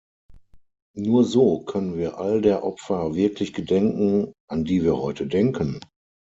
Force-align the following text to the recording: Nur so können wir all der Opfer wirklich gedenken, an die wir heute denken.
Nur 0.97 1.25
so 1.25 1.59
können 1.59 1.95
wir 1.95 2.17
all 2.17 2.41
der 2.41 2.63
Opfer 2.63 3.13
wirklich 3.13 3.53
gedenken, 3.53 4.33
an 4.49 4.65
die 4.65 4.81
wir 4.83 4.97
heute 4.97 5.27
denken. 5.27 5.79